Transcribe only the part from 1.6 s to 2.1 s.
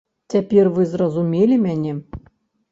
мяне?